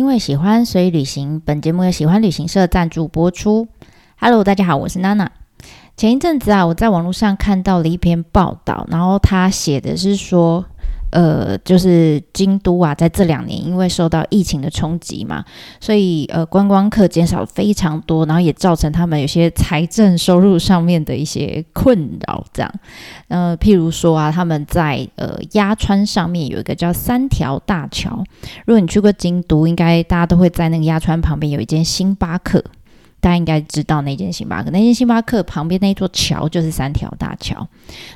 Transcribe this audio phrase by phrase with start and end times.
[0.00, 1.42] 因为喜欢，所以旅行。
[1.44, 3.68] 本节目由喜欢旅行社赞助播出。
[4.18, 5.30] Hello，大家好，我是娜娜。
[5.94, 10.64] 前一阵子啊，我在网络上看到了一篇报道，然后他写的是说。
[11.10, 15.44] 呃，就是京都啊，在这两年因为受到疫情的冲击嘛，
[15.80, 22.44] 所以呃观光客减少非常多，然后也造成他们有些财政收入上面的一些困扰。
[22.52, 22.72] 这样，
[23.28, 28.24] 呃，譬如说啊，他们在呃鸭川上面有一个叫三条大桥，
[28.66, 32.64] 如果你去过京都，应该大家都会在那个鸭川旁边有一间星巴克。
[33.20, 37.68] 大家应该知道那间星巴克，那间星巴克旁边那座桥就是三条大桥。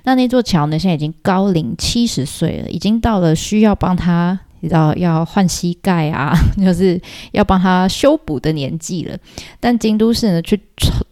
[0.04, 7.00] 那那座桥呢，现在已经高龄七十岁了，已经到了需要帮他，你知道要换膝盖啊， 就是
[7.32, 9.16] 要帮他修补的年纪了。
[9.60, 10.58] 但京都市呢，去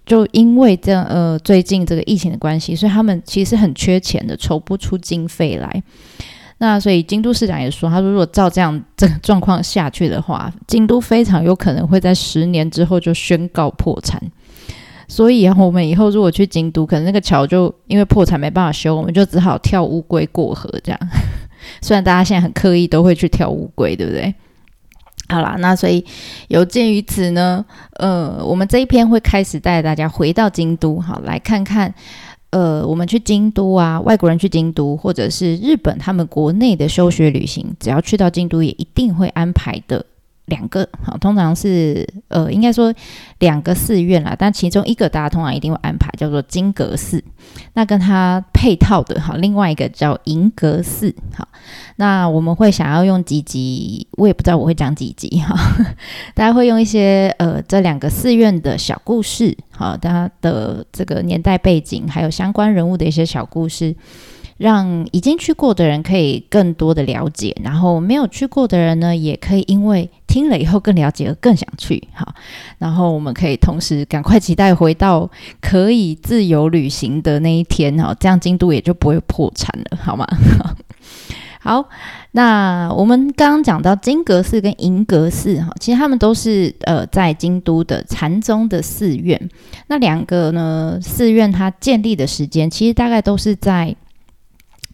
[0.06, 5.82] 就因为这，呃，最近这个疫情的关系，所以他们其实很缺钱的，筹不出经费来。
[6.62, 14.22] 那所以京都市长也说，他说如果照这样这个状况下去的话，京都非常有可能会在十年之后就宣告破产。
[15.08, 21.00] 所以啊，我们以后如果去京都，可能那个桥就因为破产没办法修，我们就只好跳乌龟过河这样。
[21.82, 24.32] 虽然大家现在很刻意都会去跳乌龟，对不对？
[25.28, 26.04] 好啦，那所以
[26.46, 27.64] 有鉴于此呢，
[27.96, 31.92] 呃，我们这一篇会开始带大家回到京都，好来看看。
[32.52, 40.04] 呃，我们去京都啊，外国人去京都，或者是日本他们国内的休学旅行，只要去到京都，也一定会安排的。
[40.46, 42.92] 两个好，通常是呃，应该说
[43.38, 47.22] 两个寺院啦，但其中一个大家通常一定会安排叫做金阁寺，
[47.74, 51.14] 那跟它配套的哈，另外一个叫银阁寺。
[51.34, 51.46] 好，
[51.96, 55.56] 那我们会想要用几集，我也不知道我会讲几集哈，
[56.34, 63.94] 大家会用一些呃这两个寺院的小故事，好，它的这个年代背景，还有相关人物的一些小故事。
[64.58, 72.02] 让已经去过的人可以更多的了解，然后没有去过的人呢，也可以因为听了以后更了解而更想去。
[72.14, 72.34] 好，
[72.78, 75.28] 然后我们可以同时赶快期待回到
[75.60, 77.96] 可以自由旅行的那一天。
[77.96, 80.26] 哈，这样京都也就不会破产了，好吗？
[81.60, 81.88] 好，
[82.32, 89.48] 那我们刚刚讲到金阁寺跟银阁寺，哈，其实他们都是呃在京都的禅宗的寺院。
[89.86, 93.96] 那两个呢寺院它建立的时间，其实大概都是在。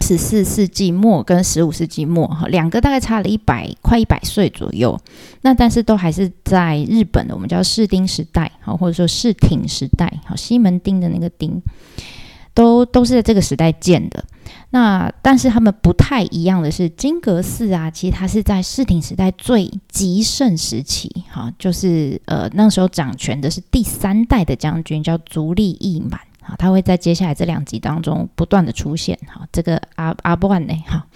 [0.01, 4.99] 十四世纪末跟十五世纪末，哈，两个大概差了一百快一百岁左右。
[5.43, 11.61] 那但是都还是在日本的，我们叫室町时代，好，或者说室町时代，好，西门町的那个町，
[12.55, 14.25] 都都是在这个时代建的。
[14.71, 26.21] 那但是他们不太一样的是，金阁寺啊，其实它是在室町时代最极盛时期，哈，就是呃那时候掌权的是第三代的将军，叫足利义满。
[26.49, 29.19] 啊，他会在接下来这两集当中不断的出现。
[29.27, 30.73] 哈，这个阿阿布万呢？
[30.87, 31.07] 哈，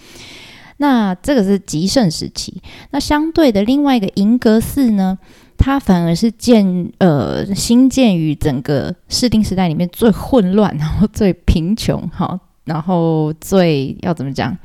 [0.77, 2.61] 那这个是极盛时期。
[2.91, 5.17] 那相对的另外一个银阁寺呢，
[5.57, 14.55] 它反而是建呃新建于整个室町时代里面最混乱，然后最贫穷，哈，然后最要怎么讲，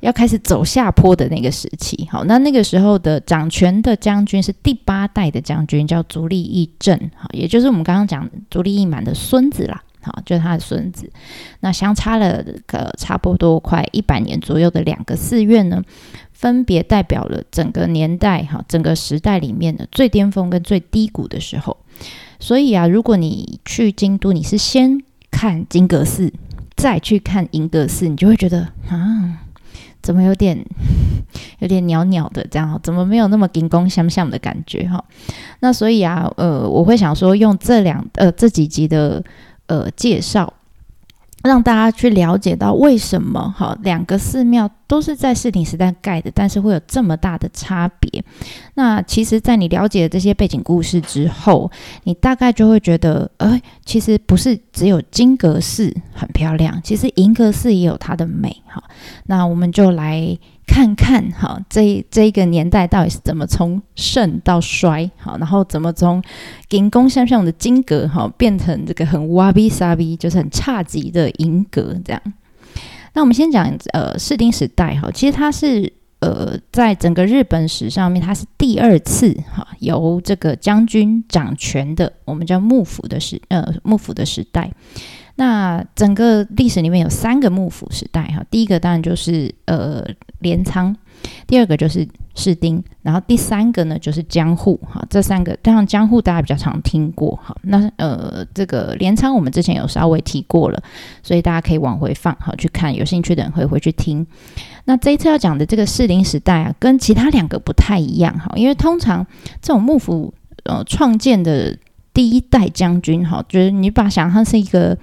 [0.00, 2.08] 要开始走下坡的那个时期。
[2.10, 9.80] 好，那那个时候的掌权的将军是第八代的将军，叫足利义政，哈，也就是我们刚刚讲足利义满的孙子啦。
[10.02, 11.10] 好，就是他的孙子。
[11.60, 15.82] 那相差了个差不多快一百年左右的两个寺院呢，
[16.32, 21.76] 分别代表了整个年代哈，整个时代里面的最巅峰跟最低谷的时候。
[22.38, 26.32] 所以啊，如果你去京都，你是先看金阁寺，
[26.74, 29.44] 再去看银阁寺，你就会觉得啊，
[30.00, 30.64] 怎么有点
[31.58, 35.04] 有点袅袅的这样，怎么没有那么金光相向的感觉哈？
[35.60, 39.22] 那所以啊，呃，我会想说，用这两呃这几集的。
[39.70, 40.52] 呃，介绍
[41.44, 48.24] 让大家去了解到为什么哈两个寺庙都是在室町时代盖的，但是会有这么大的差别。
[48.74, 51.70] 那其实，在你了解了这些背景故事之后，
[52.02, 58.82] 你大概就会觉得，哎，其实不是只有金阁寺很漂亮，其实银阁寺也有它的美哈。
[59.26, 60.36] 那我们就来。
[60.72, 66.22] 看看哈，这这一个年代到底是怎么从盛到衰，好，然后怎么从
[66.68, 72.22] 金宫向上的金阁哈，变成这个很哇比沙比，就是很差级的银阁这样。
[73.14, 84.70] 那我们先讲呃，室町时代哈，其实它是呃，在整个日本史上面，它是第二次哈由这个将军掌权的，我们叫幕府的时呃幕府的时代。
[85.40, 90.04] 那整个历史里面有三个幕府时代哈，第一个当然就是呃
[90.40, 90.94] 镰仓，
[91.46, 100.82] 第二个就是士丁，然后第三个呢就是江户，哈，这三个当然江户大家比较常听过，哈，那呃这个镰仓我们之前有稍微提过了，
[101.22, 104.26] 所以大家可以往回放，好去看，有兴趣的人会回去听。
[104.84, 109.26] 那这一次要讲的这个士林时代啊，跟其他两个不太一样，哈，因为通常
[109.62, 110.34] 这种幕府
[110.64, 111.74] 呃创建的
[112.12, 114.94] 第一代将军，哈，就是你把想他是一个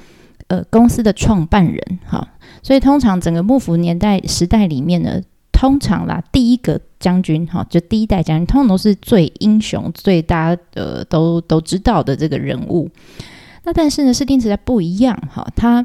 [0.48, 2.28] 呃公司的创办人，哈，
[2.62, 5.22] 所以通常整个幕府年代时代里面呢。
[5.60, 12.88] 通常啦，第一个将军哈，就第一代将军，通常都是最英雄、最大家呃都都知道的这个人物。
[13.64, 15.84] 那但是呢，士丁时代不一样哈，他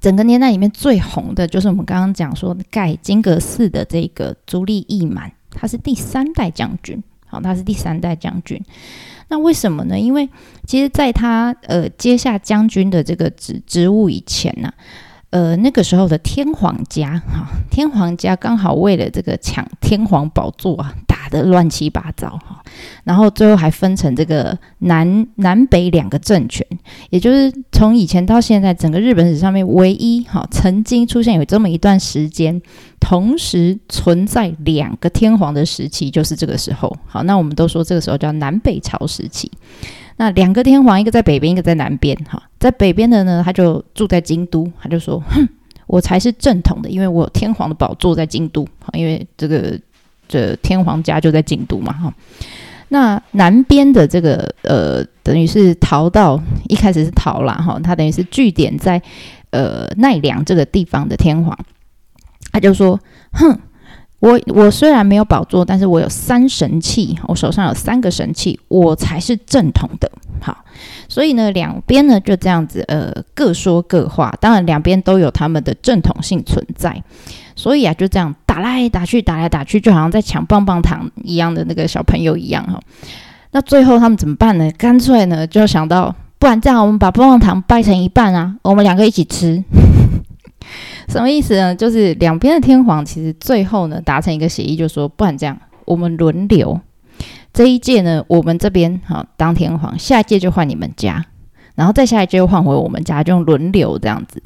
[0.00, 8.58] 整个年代里面最红的就是我们刚刚讲说盖金阁寺的这个足利义满，他是第三代将军，好，他是第三代将军。
[9.28, 9.98] 那为什么呢？
[9.98, 10.28] 因为
[10.66, 14.72] 其实在他呃接下将军的这个职职务以前呢。
[15.30, 20.94] 呃，那个时候的天皇家哈，天皇家刚好为了这个抢天皇宝座啊，
[21.28, 22.62] 打得乱七八糟哈，
[23.04, 26.66] 然后最后还分成这个南南北两个政权，
[27.10, 32.60] 也就是从以前到现在，整个日本史上面唯一哈曾经出现有这么一段时间，
[32.98, 36.96] 同时存在两个天皇的时期，就是这个时候。
[37.06, 39.50] 好，那我们都说这个时候叫南北朝时期。
[40.16, 42.16] 那两个天皇，一个在北边，一个在南边。
[42.28, 45.48] 哈，在北边的呢，他就住在京都，他就说：“哼，
[45.86, 48.66] 我才是正统的，因为我有天皇的宝座在京都。
[48.94, 49.78] 因为这个
[50.28, 51.92] 这天皇家就在京都嘛。
[51.92, 52.14] 哈，
[52.88, 59.00] 那南边的这个呃，等于是逃到一开始是逃了哈，他等于是据点在
[59.50, 61.58] 呃奈良这个地方的天皇，
[62.52, 63.00] 他就说：
[63.32, 63.58] 哼。”
[64.20, 70.10] 我我虽然没有宝座，但是我有三神器，我手上有三个神器，我才是正统的。
[70.40, 70.64] 好，
[71.08, 74.36] 所以呢，两边呢就这样子，呃，各说各话。
[74.40, 77.00] 当然，两边都有他们的正统性存在。
[77.58, 82.80] 所以啊，就这样打来打去，打来打去，就好像在抢棒棒糖一样的那个小朋友一样哈。
[83.50, 84.70] 那最后他们怎么办呢？
[84.78, 89.64] 干脆呢就想到，不然这样，我们把棒棒糖掰成一半啊， 我们两个一起吃。
[91.08, 91.74] 什么意思呢？
[91.74, 96.80] 就是两边的天皇其实最后呢达成一个协议，就说不然这样，我们轮流，
[97.52, 101.24] 这一届呢我们这边好当天皇，下一届就换你们家，
[101.78, 104.42] 然后再下一届又换回我们家，就轮流这样子。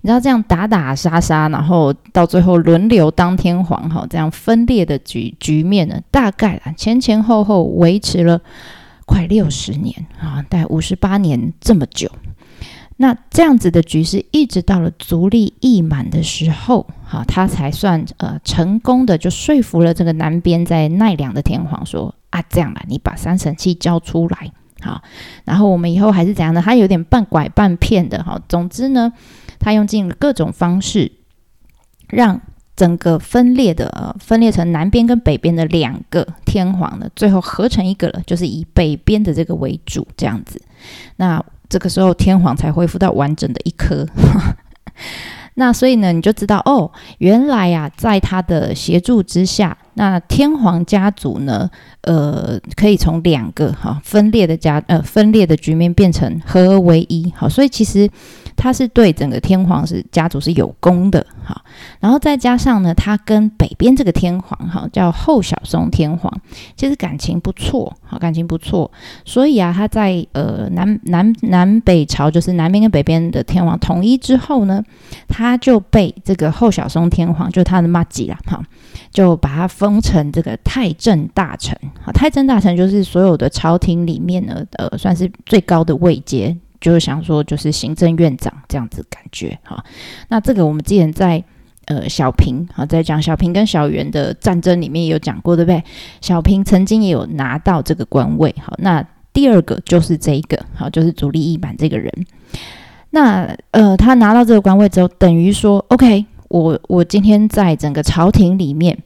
[0.00, 8.40] 你知道这样打打杀杀，然后到最后轮流当天皇，哈，这样分裂的局局面呢，大概啊前前后后维持了
[9.06, 12.10] 快六十年啊，大概五十八年这么久。
[12.96, 24.50] 那这样子的局势，一直到了足利义满的时候，哈，他才算呃成功的就说服了这个南边在奈良的天皇说啊，这样啦，你把三神器交出来，
[24.82, 25.02] 好，
[25.44, 26.60] 然后我们以后还是怎样的？
[26.60, 29.12] 他有点半拐半骗的，哈，总之呢，
[29.58, 31.12] 他用尽了各种方式，
[32.08, 32.40] 让
[32.76, 40.60] 整个分裂的分裂成南边跟北边的两个天皇呢，最后合成一个了，就是以北边的这个为主，这样子，
[41.16, 41.42] 那。
[41.68, 44.06] 这个时候天皇才恢复到完整的一颗，
[45.54, 51.70] 那所以呢，你就知道哦，原来呀，在他的协助之下，那天皇家族呢，
[52.02, 58.08] 呃，可以从两个哈分裂的家呃分裂的局面变成合而为一，好，所以其实。
[58.56, 61.60] 他是对整个天皇是家族是有功的，哈，
[62.00, 66.32] 然后再加上呢，他跟北边这个天皇，哈，叫后小松天皇，
[66.76, 68.90] 其实感情不错，好，感情不错，
[69.24, 74.82] 所以啊，他在呃南南南北朝，就是南边跟北边的天皇统一之后呢，
[75.28, 78.62] 他就被这个后小松天皇，就他的妈吉啦，哈，
[79.10, 86.56] 就把他封成这个太政大臣，好，太政大臣就是所有的朝廷里面呢，呃，算是最高的位阶。
[86.82, 89.82] 就是想说，就是行政院长这样子感觉哈。
[90.28, 91.42] 那这个我们之前在
[91.86, 95.82] 呃小平啊，在讲小平跟小圆的战争里面也有讲过，对不对？
[96.20, 98.54] 小平曾经也有拿到这个官位。
[98.62, 102.12] 好，那第二个就是这一个，好，就是主力一版这个人。
[103.10, 108.98] 那呃，他拿到这个官位之后，等于说，OK，我我今天在整个朝廷里面。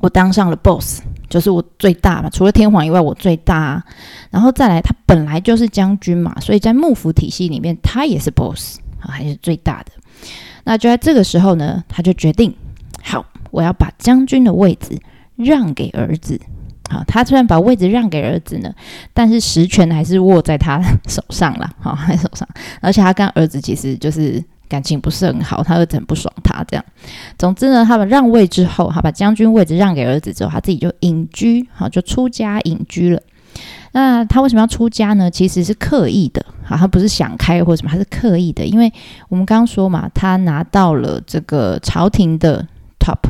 [0.00, 3.56] 我当上了 boss，就是我最大嘛，除了天皇以外，我最大。
[3.56, 3.84] 啊
[4.30, 9.92] 然后再来，他本来就是将军嘛，所以在幕府体系里面，他也是 boss 啊，还是最大的。
[10.64, 12.52] 那就在这个时候呢，他就决定，
[13.02, 14.98] 好，我要把将军的位置
[15.36, 16.40] 让给儿子。
[16.90, 18.74] 好，他虽然把位置让给儿子呢，
[19.12, 22.46] 但是实权还是握在他 手上了，好，在手上。
[22.80, 24.44] 而且他跟儿子其实就是。
[24.68, 26.84] 感情不是很好，他儿子很不爽他这样。
[27.38, 33.20] 总之呢，他们让位之后，他把将军位置让给儿子之后，他自己就隐居，好就出家隐居了。
[33.92, 35.30] 那他为什么要出家呢？
[35.30, 38.64] 其实是刻意的，好，他不是想开或什么，他是刻意的。
[38.64, 38.92] 因为
[39.28, 42.66] 我们刚刚说嘛，他拿到了这个朝廷的
[42.98, 43.20] top，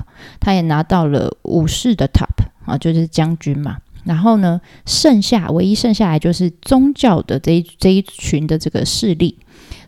[0.41, 2.31] 他也拿到了武士的 top
[2.64, 3.76] 啊，就是将军嘛。
[4.05, 9.38] 然后呢，剩下唯一剩下来就是宗教的这一这一群的这个势力，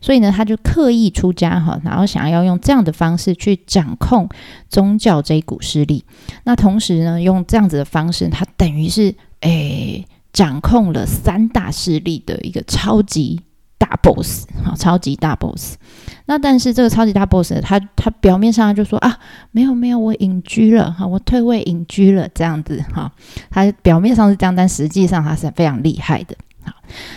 [0.07, 4.29] 所以呢，他就刻意出家哈，然后想要用这样的方式去掌控
[4.69, 6.05] 宗教这一股势力。
[6.45, 13.41] 那同时呢，用这样子的方式，他等于是诶掌控了三大势力的一个超级。
[13.79, 15.77] 大 boss 啊，超级大 boss。
[16.25, 19.19] 那但是这个超级大 boss，他他表面上就说啊，
[19.53, 23.13] 没有没有，我隐居了哈，我退位隐居了这样子哈。
[23.51, 26.35] 他表面上是这样，但实际上他是非常厉害的。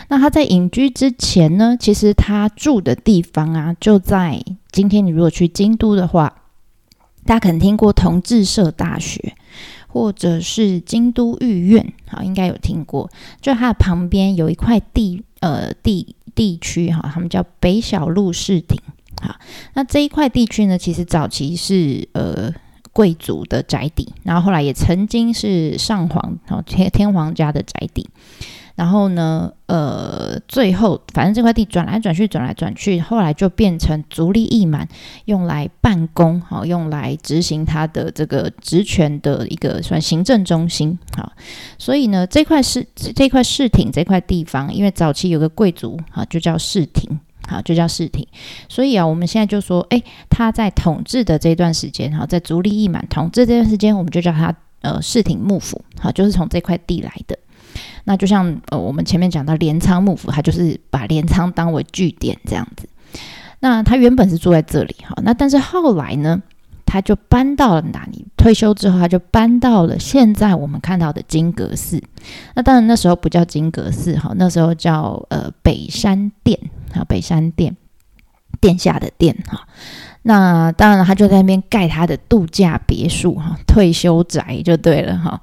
[0.07, 6.41] 那他在隐居之前呢，其实他住的地方啊，就在今天你如果去京都的话，
[7.25, 9.35] 大家可能听过同志社大学，
[9.87, 13.09] 或者是京都御苑，好，应该有听过。
[13.41, 16.15] 就它的旁边有一块地，呃，地。
[16.35, 18.79] 地区哈，他们叫北小路市町。
[19.21, 19.35] 好，
[19.73, 22.53] 那这一块地区呢，其实早期是呃
[22.93, 28.07] 贵族的宅邸，然后后来也曾经是上皇哦天天皇家的宅邸。
[28.79, 34.87] 然后呢，呃，最后反正这块地转来转去，转来转去，后来就变成足利义满
[35.25, 41.33] 用来办公，好，用来执行他的这个职权的一个算行政中心，好，
[41.77, 47.19] 所以呢，这块是这块市町这块地方，因为早期有个贵族，哈，就叫市町，
[47.49, 48.25] 好，就叫市町，
[48.69, 57.37] 所以啊，我们现在就说，哎，他在统治的这段时间，哈，在足利义满统治这段时间，我们就叫他呃市町幕府，好，就是从这块地来的。
[58.03, 62.87] 那就像呃，我们前面讲到镰仓幕府，他就是把镰仓当为据点这样子。
[63.59, 66.41] 那他原本是住在这里哈，那但是后来呢，
[66.85, 68.25] 他就搬到了哪里？
[68.37, 72.01] 退休之后，他就搬到了现在我们看到的金阁寺。
[72.55, 76.57] 那当然那时候不叫金阁寺哈，那时候叫呃北山殿
[76.93, 77.75] 啊，北山殿
[78.61, 79.67] 殿下的殿哈。
[80.23, 85.39] 那当然，他就在那边盖他的度假别墅哈，退休宅就对了哈。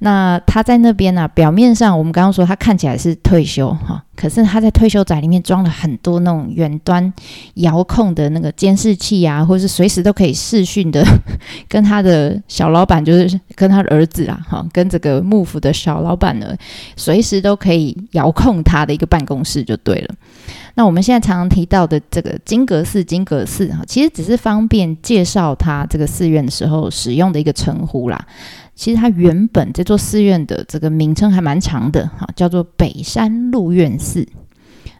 [0.00, 7.12] 那他在那边呢，表面上我们刚刚说他看起来是退休哈，可是他在退休宅里面装了很多那种远端
[7.54, 11.02] 遥控的那个监视器啊，或是随时都可以视讯的，
[11.68, 16.54] 跟他的小老板就是跟他的儿子啊，哈，跟这个幕府的小老板呢，
[16.96, 20.14] 随时都可以遥控他的一个办公室就对了。
[20.74, 28.26] 那我们现在常常提到的这个金阁寺，金阁寺哈，其实只是方便介绍它这个寺院的时候使用的一个称呼啦。
[28.74, 34.26] 其实它原本这座寺院的这个名称还蛮长的哈，叫做北山鹿院寺。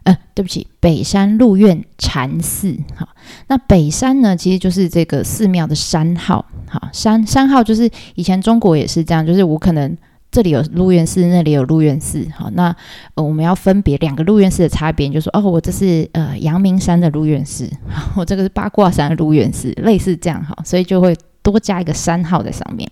[0.03, 2.75] 呃，对不起，北山鹿院禅寺。
[2.95, 3.07] 哈，
[3.47, 6.45] 那北山呢，其实就是这个寺庙的山号。
[6.67, 9.97] 哈，山山号就是以前中国也是这样，就是我可能。
[10.31, 12.73] 这里有鹿苑寺，那里有鹿苑寺，好，那
[13.15, 17.69] 呃我们要分别两个鹿苑寺的差别，就说哦，我这是呃阳明山的鹿苑寺，
[18.15, 22.89] 我这个是八卦山的鹿苑寺，类似这样哈，所以就会多加一个山号在上面。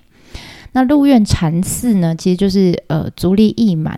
[0.74, 3.98] 那鹿苑禅寺呢，其实就是呃足利义满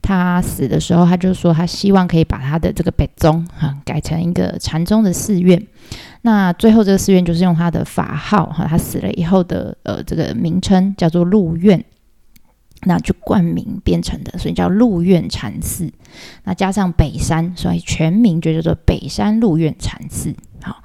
[0.00, 5.60] 他死的时候，他就说他希望可以把他的这个北宗哈改成一个禅宗的寺院。
[6.22, 11.84] 那最后这个寺院就是用他的法号哈，他死了以后的呃这个名称叫做鹿苑。
[12.82, 15.92] 那就冠名变成的，所以叫鹿苑禅寺。
[16.44, 20.34] 那加上北山，所以全名就叫做北山鹿苑禅寺。
[20.62, 20.82] 好，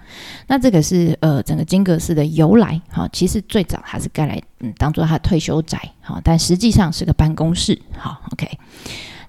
[0.47, 2.81] 那这个是呃整个金阁寺的由来。
[2.89, 5.79] 好，其实最早它是盖来嗯当做他退休宅。
[6.01, 7.79] 好，但实际上是个办公室。
[7.97, 8.47] 好，OK。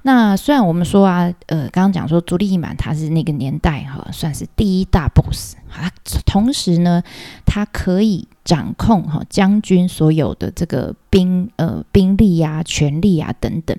[0.04, 5.88] 那虽然我们说啊，呃，刚刚讲说足利义满他是那个年代哈，算是第一大 boss 啊，
[6.26, 7.02] 同时呢，
[7.46, 13.76] 他可以掌控哈将军所有的这个兵呃兵力呀、权力啊等等。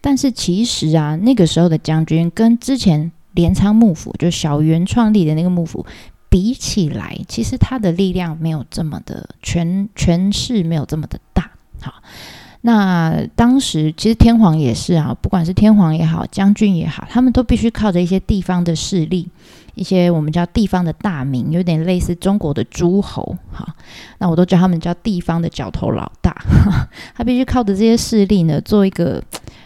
[0.00, 5.84] 但是其实啊，那个时候的将军跟之前镰仓幕府就小原创立的那个幕府
[6.28, 11.94] 比起来，其实他的力量没有这么的权权势没有这么的大，好。
[12.66, 19.28] 那当时其实天皇也是啊，不管是天皇也好，将军也好，他们都必须靠着一些地方的势力，
[19.76, 23.64] 一些我们叫地方的大名，有点类似中国的诸侯哈。
[24.18, 26.34] 那我都叫他们叫地方的角头老大，
[27.14, 29.22] 他必须靠着这些势力呢，做一个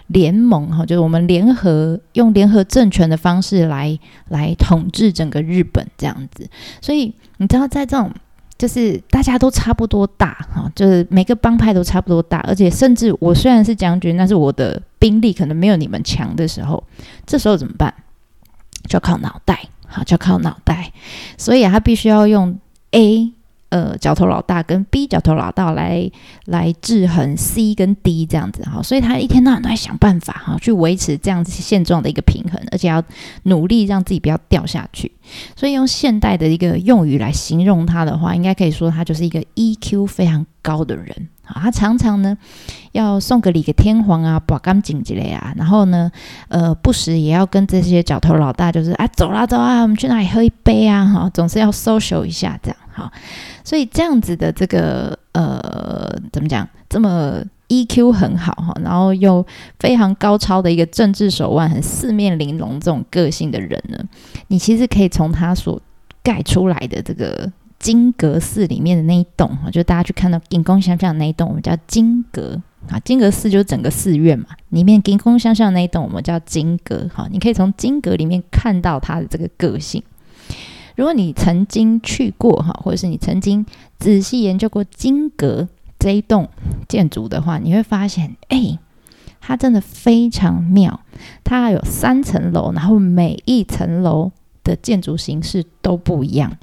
[0.08, 6.46] 联盟哈，就是我们联合用联合政权的方式来来统治整个日本这样子。
[6.82, 8.12] 所以你知道，在这种
[8.60, 16.84] 就是大家都差不多大哈，就是每个帮派都差不多大，而且甚至我虽然是将军，但是我的兵力可能没有你们强的时候，
[17.24, 17.92] 这时候怎么办？
[18.86, 20.92] 就靠脑袋，好，就靠脑袋。
[21.38, 22.58] 所以他必须要用
[22.90, 23.32] A
[23.70, 26.08] 呃角头老大跟 B 角头老大来
[26.44, 33.02] 来制衡 C 跟 D 这样子哈，所以他一天到晚都在想办法哈，去维持这样子现状的一个平衡，而且要
[33.44, 35.10] 努力让自己不要掉下去。
[35.56, 41.60] 所以用现代的一个用语来形容他的话，应该可以说他就是一个 EQ 非常高的人啊。
[41.62, 42.36] 他常常呢
[42.92, 46.10] 要送个礼给天皇啊，把干净之类啊，然后呢，
[46.48, 51.04] 呃，不时也要跟这些角头老大，就是啊，走啦走啊，我们去哪里喝一杯啊？
[51.04, 53.12] 哈，总是要 social 一下这样哈。
[53.64, 59.46] 所以这样子的这个呃，怎么讲，这么 EQ 很好哈，然后又
[59.78, 63.98] 非常高超的一个政治手腕，很四面玲珑这种个性的人呢，
[64.48, 65.80] 你其实可以从他所
[66.22, 67.50] 盖出来的这个。
[67.80, 73.00] 金阁寺里面的那一栋哈，就大家去看到金宫相向那一栋，我们叫金阁啊。
[73.00, 77.26] 金阁寺就是整个寺院嘛，里面金宫相向那一栋，我们叫金阁哈。
[77.32, 80.02] 你可以从金阁里面看到它的这个个性。
[80.94, 83.64] 如果你曾经去过哈，或者是你曾经
[83.98, 85.66] 仔细研究过金阁
[85.98, 86.46] 这一栋
[86.86, 88.78] 建筑的话，你会发现，哎，
[89.40, 91.00] 它真的非常妙。
[91.42, 94.30] 它有三层楼，然后每一层楼
[94.62, 96.58] 的建筑形式都不一样。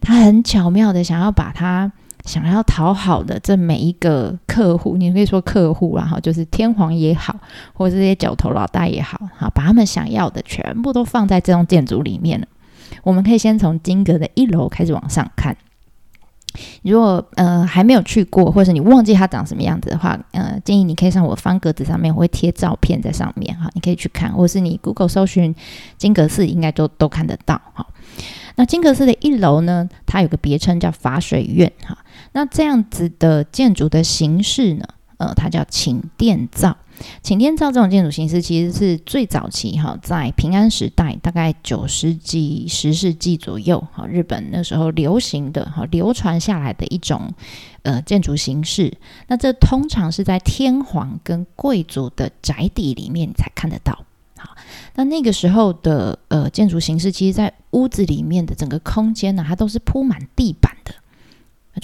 [0.00, 1.90] 他很巧妙的想要把他
[2.24, 7.36] 想要讨好的这每一个客户，你可以说客户啦，哈就是天皇也好，
[7.72, 12.46] 或者这些角头老大也好，哈把他们想要的全部都放在这栋建筑里面了。
[13.02, 15.56] 我们可以先从金阁的一楼开始往上看。
[16.82, 25.54] 如果呃还没有去过，或者是你忘记它长什么样子的话，呃，建议你可以上我方格子上面，我会贴照片在上面哈，你可以去看，或是你 Google 搜寻
[25.98, 27.86] 金阁寺，应该都都看得到哈。
[28.56, 31.98] 那金阁寺的一楼呢，它有个别称叫法水院哈。
[32.32, 36.76] 那这样子的建筑的形式呢，呃，它叫寝殿造。
[37.22, 47.32] 寝殿造这种建筑形式，其实是最早期哈，在平安时代，大概九世纪、十世纪左右哈，日本那时候流行的哈，流传下来的一种
[47.82, 48.92] 呃建筑形式。
[49.28, 54.04] 那这通常是在天皇跟贵族的宅邸里面才看得到。
[54.96, 60.73] 那那个时候的呃建筑形式，其实，在屋子里面的整个空间呢，它都是铺满地板，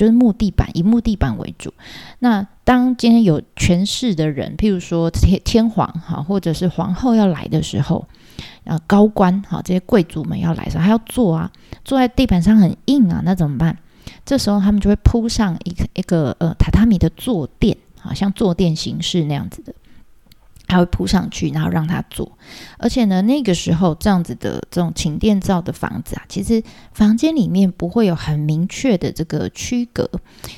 [0.01, 1.75] 就是木地板，以木地板为主。
[2.21, 8.09] 那当今天有权势的人，譬如说天天皇哈，或者是皇后要来的时候，
[8.65, 11.53] 啊，高官哈，这些贵族们要来的时候，他要坐啊，
[11.85, 13.77] 坐在地板上很硬啊，那怎么办？
[14.25, 19.75] 这时候他们就会铺上一个一个呃榻榻米的坐垫，好像坐垫形式那样子的。
[20.71, 22.31] 他会铺上去，然后让他坐。
[22.79, 30.09] 而且呢，那个时候这样子的这种寝殿造的房子啊，其实房间里面不会有很明确的这个区隔，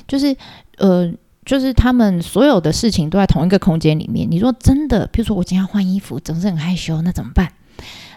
[0.07, 0.35] 就是
[0.77, 1.11] 呃，
[1.43, 4.29] 就是他们所有的事情都在同一个空间里面。
[4.29, 7.51] 你说真的，比如说我今天要换衣服，总是很害羞，那怎么办？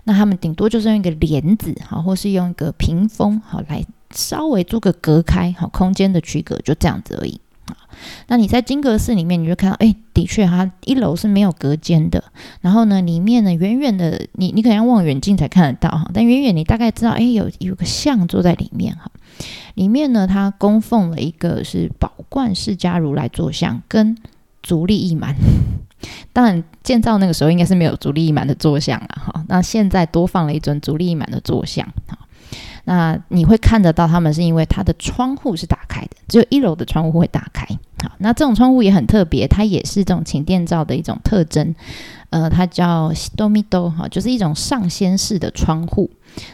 [0.04, 3.82] 那他们顶多就是用一个帘子，好，或是用一个屏风，好，来
[4.14, 7.40] 稍微做个隔开，好，空间的区隔，就这样子而已。
[8.28, 12.22] 那你在金阁寺里面，你就看到，哎，的确，它一楼是没有隔间的。
[12.60, 16.10] 然后呢，里面呢，远远的，你你可能要望远镜才看得到哈。
[16.12, 19.10] 但远远你大概知道，哎，有有个像坐在里面哈。
[19.74, 24.16] 里面呢，它供奉了一个是宝冠释迦如来坐像，跟
[24.62, 25.34] 足利义满。
[26.32, 29.44] 当然，建造那个时候应该是没有足利义满的坐像了哈。
[29.48, 31.88] 那现在多放了一尊足利义满的坐像。
[32.88, 37.66] 那你会看得到他们，是因为它的窗户是打开的，只有一楼的窗户会打开。
[38.00, 41.74] 好，那这种窗户也很特别，它也是这种寝殿造的一种特征。
[42.30, 46.08] 呃，它叫 stomido 哈，就是一种上掀式的窗户。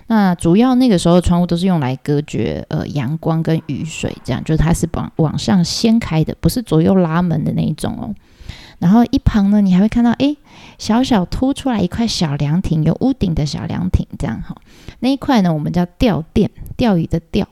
[0.07, 8.15] 那主要那个时候的窗户都是用来隔绝呃阳光跟雨水，这样就是它是往往上掀开的，不是左右拉门的那一种哦。
[8.79, 10.35] 然后一旁呢，你还会看到，哎，
[10.83, 14.57] 小小凸出来一块小凉亭，有屋顶的小凉亭，这样哈。
[14.99, 17.47] 那一块呢，我们叫钓店，钓鱼的钓。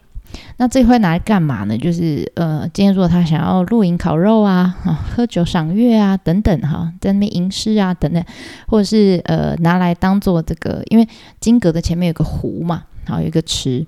[0.57, 1.79] 那这块拿来干嘛呢？
[1.79, 4.77] 就是呃，今天如果他想要露营、烤肉啊，
[5.15, 8.21] 喝酒、赏月啊，等等哈，在那边吟诗啊，等等，
[8.67, 13.87] 或者是呃，拿来当做这个，因为金阁的前面有个湖嘛，好，有一个池。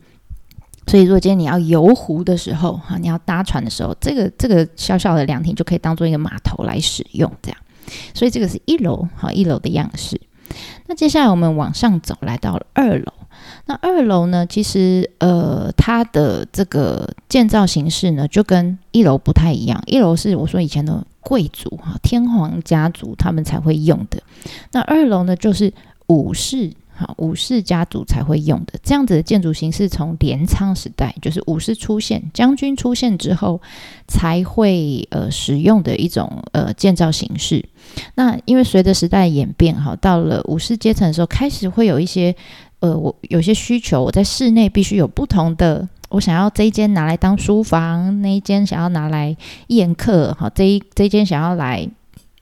[0.86, 7.58] 所以，如果今天你要游湖的时候，哈，你要搭船的时候，这个这个小小的凉亭就可以当做一个码头来使用，这样。
[8.14, 10.20] 所以这个是一楼，好，一楼的样式。
[10.86, 13.12] 那接下来我们往上走，来到了二楼。
[13.66, 19.82] 那二楼呢，其实呃，它的这个建造形式呢，就跟一楼不太一样。
[19.86, 24.22] 一楼是我说以前的贵族哈，天皇家族他们才会用的。
[24.72, 25.72] 那二楼呢，就是
[26.08, 26.72] 武士。
[26.94, 33.60] 好，武士家族才会用的这样子的建筑形式，从镰仓时代就是武士出现、将军出现之后，
[34.06, 37.64] 才会呃使用的一种呃建造形式。
[38.14, 42.34] 那因为随着时代演变，哈，到了武士阶层的时候，开始会有一些
[42.80, 49.34] 呃，我有些需求，我在室内必须有不同的，我想要这一间拿来当书房，那一间想要拿来
[49.68, 51.88] 宴客，哈，这一这一间想要来，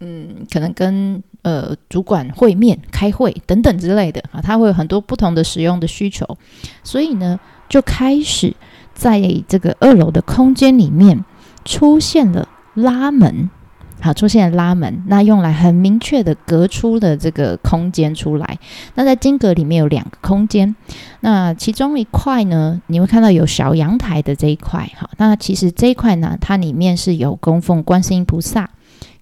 [0.00, 6.26] 嗯，可能跟呃主管会面、开会等等之类的，啊，它会有很多不同的使用的需求，
[6.82, 8.54] 所以呢，就开始
[8.94, 11.24] 在这个二楼的空间里面
[11.64, 13.50] 出现了拉门。
[14.02, 18.58] 好，出现了拉门，那用来很明确的隔出了这个空间出来。
[18.94, 20.74] 那在金阁里面有两个空间，
[21.20, 24.90] 那其中一块呢，你会看到有小阳台的这一块。
[24.96, 28.70] 好，那其实这一块呢，它里面是有供奉观世音菩萨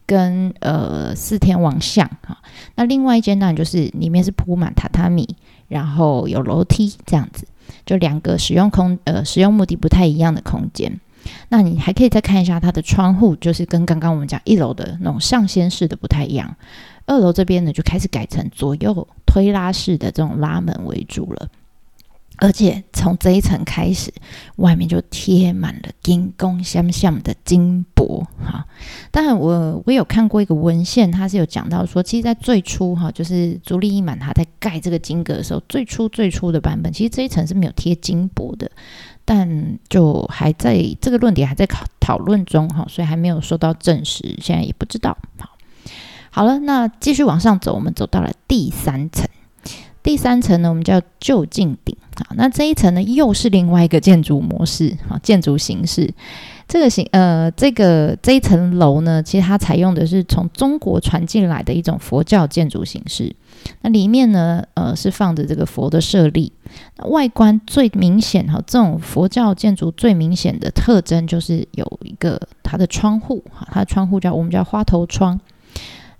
[0.09, 2.09] 跟呃四天王像。
[2.27, 2.38] 哈，
[2.77, 5.37] 那另外一间呢，就是里面是铺满榻榻米，
[5.68, 7.47] 然后有楼梯这样子，
[7.85, 10.99] 就两个使用空呃使用目的不太一样的空间。
[11.51, 16.57] 那你还可以再看一下它的窗户，就是跟刚刚我们讲一楼的那种上掀式的不太一样。
[17.05, 21.49] 二楼这边呢，就开始改成左右推拉式的这种拉门为主了。
[22.38, 24.12] 而且从这一层开始，
[24.57, 28.64] 外面就贴满了金光相向的金箔哈。
[29.11, 38.70] 当然，我我有看过一个文献，它是有讲到说，其实，在最初哈，就是朱利伊满他在盖这个金阁的时候，最初最初的版本，其实这一层是没有贴金箔的。
[39.24, 45.18] 但就还在这个论点还在讨讨论中哈，所以还没有受到证实，现在也不知道。
[45.38, 45.51] 好，
[46.31, 49.29] 好了，那继续往上走，我们走到了第三层。
[50.09, 51.94] 第三层呢，我们叫就近顶。
[52.14, 56.11] 啊，那这一层呢，又是另外一个建筑模式啊，建筑形式。
[56.66, 63.37] 这个形呃，这个这一层楼呢，其实它采用的是从中国传进来的一种佛教建筑形式。
[63.83, 66.51] 那里面呢，呃，是放着这个佛的舍利。
[66.97, 75.38] 那外观最明显哈，这种佛教建筑最明显的特征就是有一个它的窗户哈，它的窗户叫我们叫花头窗。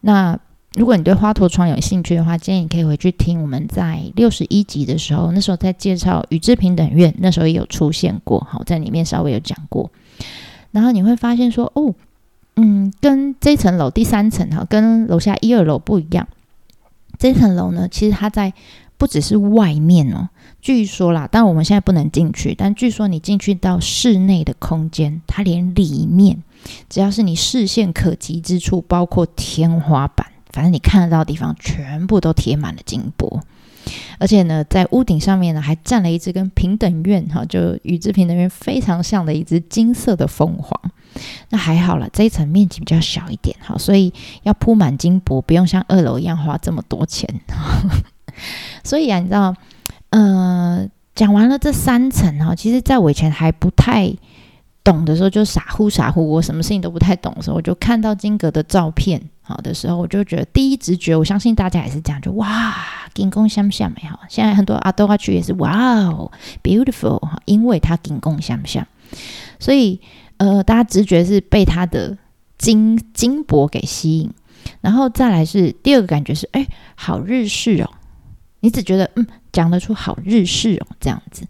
[0.03, 0.39] 那
[0.75, 9.91] 如果你对花头窗有兴趣的话，建议你可以回去听我们在六十一集的时候，那时候在介绍宇治平等院，那时候也有出现过，好，在里面稍微有讲过。
[10.71, 11.95] 然后你会发现说，哦，
[12.57, 16.29] 嗯，跟这层楼第三层哈，跟楼下一二楼不一样。
[17.19, 18.53] 这层楼呢，其实它在
[18.99, 20.29] 不只是外面哦，
[20.61, 22.55] 据说啦，但我们现在不能进去。
[22.55, 26.43] 但据说你进去到室内的空间，它连里面
[26.89, 33.41] 只要是你视线可及之处，包括天花板，反正你看得到的地方，全部都贴满了金箔。
[34.19, 40.79] 而且呢，在屋顶上面呢，还站了一只跟平等院哈，就与之平等院非常像的一只金色的凤凰。
[41.49, 47.29] 那还好了，这一层面积比较小一点哈，所以要铺满金箔，不用像二楼一样花这么多钱。
[48.85, 49.55] 所以啊，你知道，
[50.11, 54.13] 呃，讲完了这三层哈，其实在我以前还不太
[54.89, 59.21] 懂的时候，就傻乎傻乎，我什么事情都不太懂的时候，我就看到金阁的照片。
[59.43, 62.75] 好的时候，我就觉得第一直觉，我相信大家也是这样，就哇，
[63.13, 64.21] 金光相像美好。
[64.31, 66.31] 现在很多阿多阿区也是哇哦
[66.63, 68.87] ，beautiful，因为它金光相像，
[69.59, 70.01] 所以
[70.39, 72.17] 呃，大家直觉是被它的
[72.57, 74.31] 金金箔给吸引，
[74.81, 77.91] 然后再来是第二个感觉是，哎，好日式哦，
[78.61, 81.47] 你只觉得嗯，讲得出好日式哦这样子。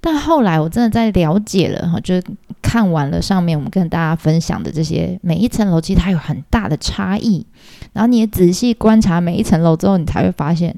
[0.00, 2.24] 但后来我真的在了解了哈，就是
[2.62, 7.46] 看完了上面我们跟大家分享的这些每一层楼，其实它有很大的差异。
[7.92, 10.74] 然后你也仔细观察每一层楼之后，你才会发现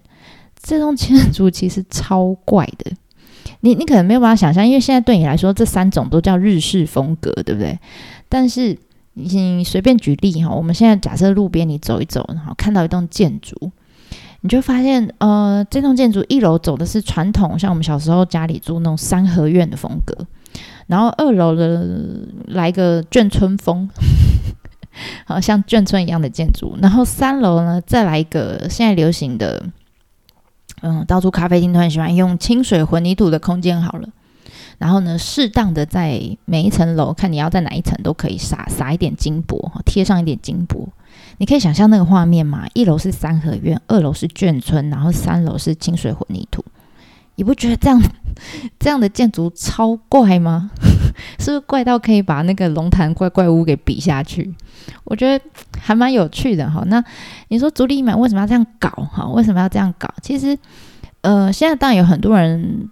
[0.60, 2.90] 这栋建筑其实超怪的。
[3.60, 7.78] 你你可能没有办法想象，因为现在对你来说这三种都叫日式风格，对不对？
[8.28, 8.76] 但是
[9.14, 13.70] 你随便举例哈，我们现在假设路边你走一走，然后看到一栋建筑。
[14.44, 20.14] 你就发现，呃，这栋建筑一楼走的是传统，像我们小时候家里住那种三合院的风格，
[20.88, 21.86] 然后二楼的
[22.48, 23.88] 来个眷村风，
[25.24, 29.64] 好像眷村一样的建筑，然后三楼呢再来一个现在流行的，
[30.82, 34.08] 嗯，到处咖啡厅都很喜欢用清水混凝土的空间好了，
[34.78, 40.88] 然后呢，适当的在每一层楼看你要在哪一层都可以撒撒一点金箔，贴上一点金箔。
[41.38, 42.66] 你可以想象那个画面吗？
[42.74, 46.64] 一楼是三合院，二楼是眷村，然后三楼是清水混凝土。
[47.36, 48.00] 你不觉得这样
[48.78, 50.70] 这样的建筑超怪吗？
[51.40, 54.54] 是不是怪到可以把那个龙潭怪怪屋给比下去？
[55.04, 55.44] 我觉得
[55.80, 56.82] 还蛮有趣的哈。
[56.86, 57.02] 那
[57.48, 59.26] 你说竹里满为什么要这样搞哈？
[59.28, 60.12] 为什么要这样搞？
[60.22, 60.56] 其实，
[61.22, 62.90] 呃，现在当然有很多人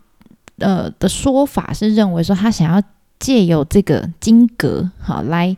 [0.58, 2.82] 呃的说法是认为说他想要
[3.18, 5.56] 借由这个金阁哈来。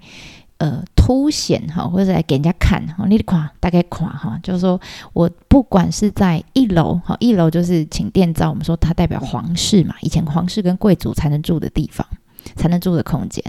[0.63, 4.81] 呃，凸显哈，或者来给人家看哈，你垮大概垮哈，就是说
[5.13, 12.07] 我不管是在一楼哈，一楼就是请殿造，我们说它代表皇室嘛，以前皇室跟贵族才能住的地方，
[12.55, 13.43] 才能住的空间，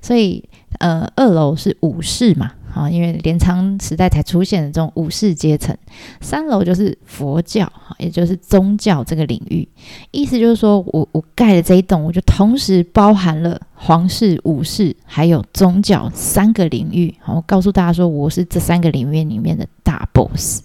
[0.00, 0.42] 所以
[0.78, 5.74] 呃，二楼是武士嘛，啊，因为镰仓时代才出现的这种武士阶层。
[6.20, 9.66] 三楼就是佛教，哈，也就是宗教这个领域。
[10.10, 17.14] 意思就是说我我盖的这一栋，我就同时包含了皇室、武士还有宗教三个领域。
[17.22, 20.62] 好，我告诉大家说，我是这三个领域里面的大 boss。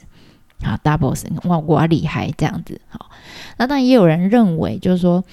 [0.61, 2.81] 好，大 boss，哇，我厉害这样子。
[2.89, 3.09] 好，
[3.57, 5.23] 那当然也有人认为，就是说。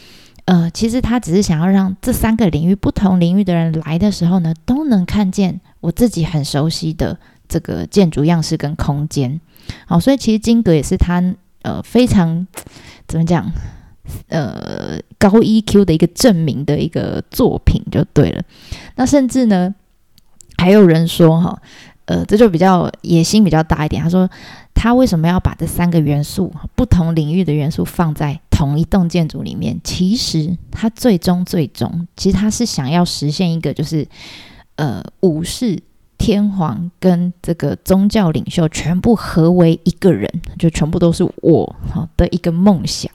[0.45, 9.41] 呃，其实他只是想要让这三个领域不同领域的人来的时候呢，都能看见我自己很熟悉的这个建筑样式跟空间。
[9.87, 11.23] 好，所以其实金阁也是他
[11.63, 12.47] 呃非常
[13.07, 13.51] 怎么讲
[14.29, 18.43] 呃高 EQ 的一个证明的一个作品就对了。
[18.97, 19.75] 那甚至呢，
[20.57, 21.63] 还有人说哈，
[22.07, 24.03] 呃，这就比较野心比较大一点。
[24.03, 24.29] 他说
[24.75, 28.41] 他为什么要把这三个元素不同领域的元素放在？
[28.51, 34.05] 同一栋建筑里面，其实他最终最终，其实他是想要实现一个，就是
[34.79, 35.83] 呃，武士、
[36.17, 40.27] 天皇跟这个宗教领袖全部合为一个人，
[40.59, 43.13] 就全部都是我好的一个梦想。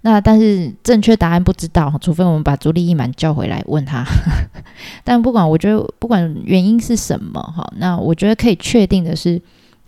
[0.00, 4.04] 那但是正确答案不知道，除非我们把朱莉伊满叫回来问他。
[5.04, 9.42] 但不管我觉得不管原因是什么哈，那我觉得可以确定的是，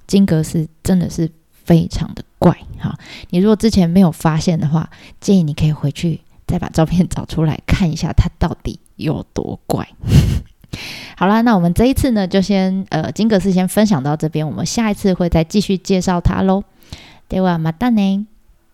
[0.06, 1.30] 金格是真的是。
[1.68, 4.88] 非常的怪哈，你如果之前没有发现的话，
[5.20, 9.86] 建议你可以回去再把照片找出来看一下，他到底有多怪。
[11.16, 16.62] 好啦，那我们这一次呢，就先呃金格斯先分享到这边，我们下一次会再继续介绍它喽。
[17.26, 18.26] 对哇，马达呢？